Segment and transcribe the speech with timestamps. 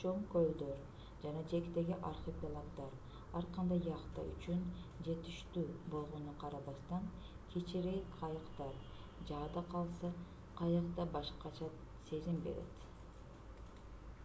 [0.00, 0.80] чоң көлдөр
[1.20, 2.96] жана жээктеги архипелагдар
[3.40, 4.60] ар кандай яхта үчүн
[5.06, 5.62] жетиштүү
[5.94, 7.08] болгонуна карабастан
[7.54, 8.76] кичирээк кайыктар
[9.32, 10.12] жада калса
[10.60, 11.70] каяк да башкача
[12.12, 12.86] сезим берет